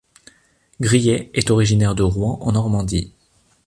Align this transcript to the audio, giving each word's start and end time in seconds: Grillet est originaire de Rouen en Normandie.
Grillet 0.79 1.29
est 1.35 1.51
originaire 1.51 1.93
de 1.93 2.01
Rouen 2.01 2.39
en 2.41 2.53
Normandie. 2.53 3.13